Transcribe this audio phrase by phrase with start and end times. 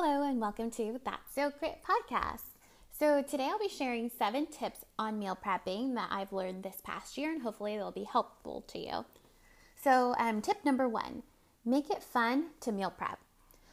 [0.00, 2.54] Hello, and welcome to That's So Great podcast.
[2.96, 7.18] So, today I'll be sharing seven tips on meal prepping that I've learned this past
[7.18, 9.04] year, and hopefully they'll be helpful to you.
[9.74, 11.24] So, um, tip number one
[11.64, 13.18] make it fun to meal prep.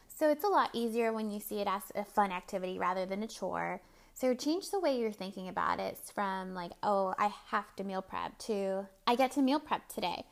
[0.08, 3.22] So, it's a lot easier when you see it as a fun activity rather than
[3.22, 3.80] a chore.
[4.12, 8.02] So, change the way you're thinking about it from like, oh, I have to meal
[8.02, 10.24] prep to I get to meal prep today.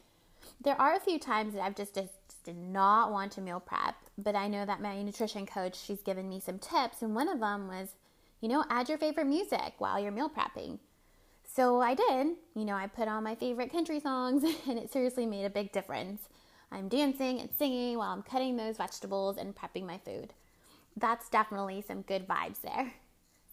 [0.60, 1.94] There are a few times that I've just
[2.44, 6.28] did not want to meal prep, but I know that my nutrition coach, she's given
[6.28, 7.94] me some tips, and one of them was,
[8.40, 10.78] you know, add your favorite music while you're meal prepping.
[11.44, 12.28] So I did.
[12.54, 15.72] You know, I put on my favorite country songs, and it seriously made a big
[15.72, 16.28] difference.
[16.70, 20.34] I'm dancing and singing while I'm cutting those vegetables and prepping my food.
[20.96, 22.94] That's definitely some good vibes there.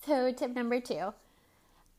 [0.03, 1.13] So, tip number two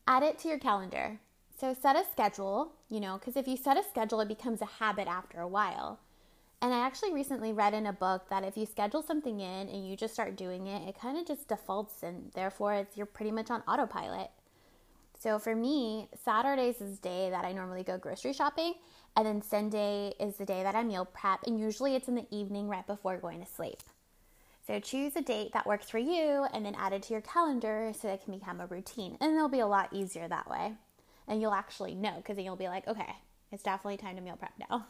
[0.05, 1.21] add it to your calendar.
[1.57, 4.65] So, set a schedule, you know, because if you set a schedule, it becomes a
[4.65, 5.99] habit after a while.
[6.63, 9.85] And I actually recently read in a book that if you schedule something in and
[9.85, 13.33] you just start doing it, it kind of just defaults and therefore it's you're pretty
[13.33, 14.31] much on autopilot.
[15.19, 18.75] So for me, Saturdays is the day that I normally go grocery shopping,
[19.17, 22.27] and then Sunday is the day that I meal prep, and usually it's in the
[22.31, 23.83] evening right before going to sleep.
[24.65, 27.91] So choose a date that works for you and then add it to your calendar
[27.99, 29.17] so it can become a routine.
[29.19, 30.75] And it'll be a lot easier that way.
[31.27, 33.15] And you'll actually know because then you'll be like, okay,
[33.51, 34.85] it's definitely time to meal prep now.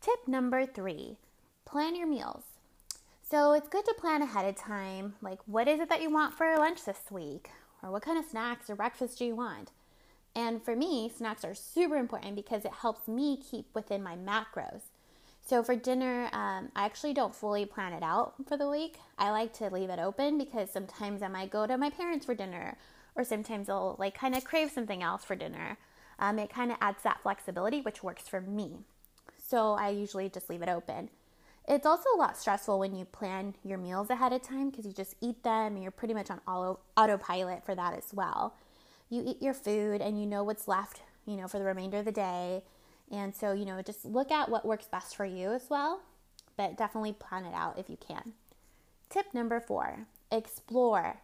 [0.00, 1.18] Tip number three
[1.66, 2.44] plan your meals.
[3.22, 5.12] So it's good to plan ahead of time.
[5.20, 7.50] Like, what is it that you want for lunch this week?
[7.82, 9.72] Or what kind of snacks or breakfast do you want?
[10.34, 14.84] And for me, snacks are super important because it helps me keep within my macros.
[15.46, 18.96] So for dinner, um, I actually don't fully plan it out for the week.
[19.18, 22.34] I like to leave it open because sometimes I might go to my parents for
[22.34, 22.78] dinner,
[23.16, 25.76] or sometimes I'll like kind of crave something else for dinner.
[26.18, 28.78] Um, it kind of adds that flexibility, which works for me
[29.50, 31.10] so I usually just leave it open.
[31.68, 34.92] It's also a lot stressful when you plan your meals ahead of time because you
[34.92, 38.54] just eat them and you're pretty much on auto, autopilot for that as well.
[39.08, 42.04] You eat your food and you know what's left, you know, for the remainder of
[42.04, 42.62] the day.
[43.10, 46.00] And so, you know, just look at what works best for you as well,
[46.56, 48.32] but definitely plan it out if you can.
[49.08, 51.20] Tip number four explore.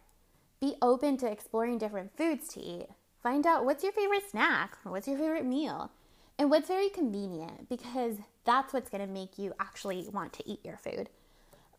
[0.59, 2.87] Be open to exploring different foods to eat.
[3.23, 5.91] Find out what's your favorite snack what's your favorite meal.
[6.39, 10.63] And what's very convenient because that's what's going to make you actually want to eat
[10.63, 11.09] your food.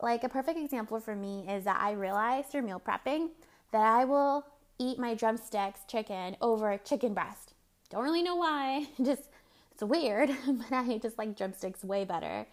[0.00, 3.30] Like a perfect example for me is that I realized through meal prepping
[3.72, 4.44] that I will
[4.78, 7.54] eat my drumsticks chicken over chicken breast.
[7.90, 8.86] Don't really know why.
[9.02, 9.28] Just
[9.72, 12.46] it's weird, but I just like drumsticks way better.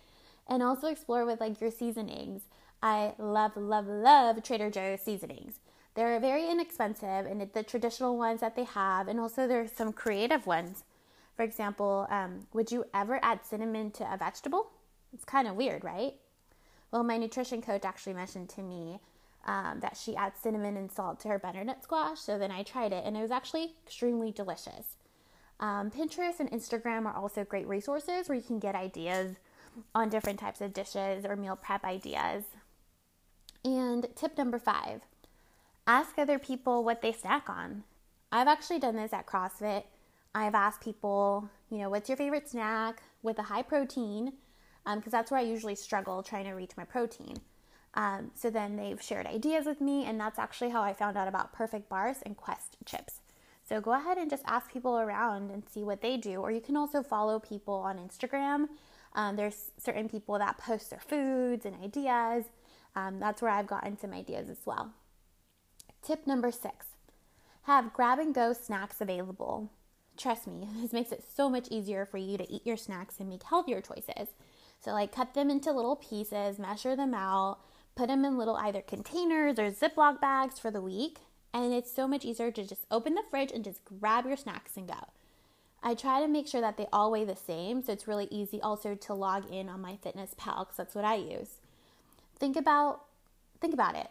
[0.48, 2.44] And also explore with like your seasonings.
[2.84, 5.56] I love, love, love Trader Joe's seasonings.
[5.96, 10.46] They're very inexpensive and the traditional ones that they have, and also there's some creative
[10.46, 10.84] ones
[11.36, 14.72] for example, um, would you ever add cinnamon to a vegetable?
[15.14, 16.14] It's kind of weird, right?
[16.92, 19.00] Well, my nutrition coach actually mentioned to me
[19.46, 22.20] um, that she adds cinnamon and salt to her butternut squash.
[22.20, 24.98] So then I tried it, and it was actually extremely delicious.
[25.60, 29.36] Um, Pinterest and Instagram are also great resources where you can get ideas
[29.94, 32.44] on different types of dishes or meal prep ideas.
[33.64, 35.02] And tip number five
[35.88, 37.84] ask other people what they snack on.
[38.32, 39.84] I've actually done this at CrossFit
[40.36, 44.34] I've asked people, you know, what's your favorite snack with a high protein?
[44.84, 47.38] Because um, that's where I usually struggle trying to reach my protein.
[47.94, 51.30] Um, so then they've shared ideas with me, and that's actually how I found out
[51.30, 53.22] about Perfect Bars and Quest chips.
[53.64, 56.60] So go ahead and just ask people around and see what they do, or you
[56.60, 58.68] can also follow people on Instagram.
[59.14, 62.44] Um, there's certain people that post their foods and ideas.
[62.94, 64.92] Um, that's where I've gotten some ideas as well.
[66.06, 66.88] Tip number six
[67.64, 69.72] have grab and go snacks available.
[70.18, 73.30] Trust me, this makes it so much easier for you to eat your snacks and
[73.30, 74.30] make healthier choices.
[74.80, 77.60] So, like, cut them into little pieces, measure them out,
[77.96, 81.20] put them in little either containers or Ziploc bags for the week.
[81.54, 84.76] And it's so much easier to just open the fridge and just grab your snacks
[84.76, 85.08] and go.
[85.82, 88.60] I try to make sure that they all weigh the same, so it's really easy
[88.62, 91.60] also to log in on MyFitnessPal because that's what I use.
[92.38, 93.02] Think about
[93.62, 94.08] think about it.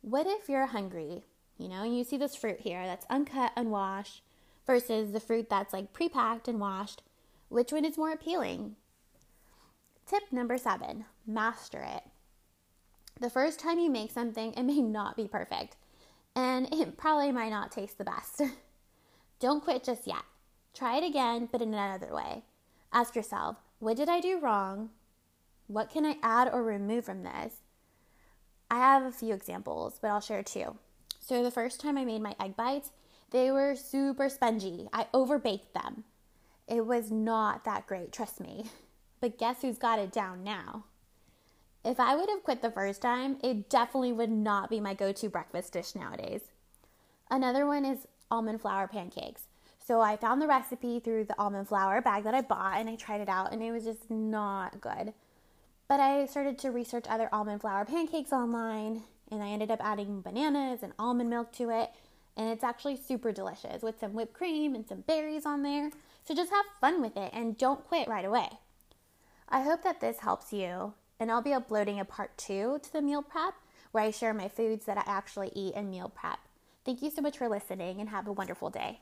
[0.00, 1.24] What if you're hungry?
[1.58, 4.22] You know, you see this fruit here that's uncut, unwashed
[4.68, 7.02] versus the fruit that's like pre-packed and washed,
[7.48, 8.76] which one is more appealing?
[10.06, 12.04] Tip number seven master it.
[13.18, 15.76] The first time you make something, it may not be perfect,
[16.36, 18.42] and it probably might not taste the best.
[19.40, 20.22] Don't quit just yet.
[20.74, 22.44] Try it again, but in another way.
[22.92, 24.90] Ask yourself, what did I do wrong?
[25.66, 27.62] What can I add or remove from this?
[28.70, 30.76] I have a few examples, but I'll share two.
[31.20, 32.90] So, the first time I made my egg bites,
[33.30, 34.88] they were super spongy.
[34.92, 36.04] I overbaked them.
[36.66, 38.66] It was not that great, trust me.
[39.20, 40.84] But guess who's got it down now?
[41.84, 45.10] If I would have quit the first time, it definitely would not be my go
[45.10, 46.42] to breakfast dish nowadays.
[47.30, 49.42] Another one is almond flour pancakes.
[49.84, 52.96] So I found the recipe through the almond flour bag that I bought and I
[52.96, 55.14] tried it out and it was just not good.
[55.88, 60.20] But I started to research other almond flour pancakes online and I ended up adding
[60.20, 61.90] bananas and almond milk to it.
[62.38, 65.90] And it's actually super delicious with some whipped cream and some berries on there.
[66.24, 68.48] So just have fun with it and don't quit right away.
[69.48, 73.02] I hope that this helps you, and I'll be uploading a part two to the
[73.02, 73.54] meal prep
[73.90, 76.38] where I share my foods that I actually eat in meal prep.
[76.84, 79.00] Thank you so much for listening and have a wonderful day.